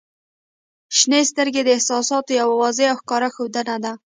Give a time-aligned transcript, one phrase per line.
[0.97, 3.93] •شنې سترګې د احساساتو یوه واضح او ښکلی ښودنه ده.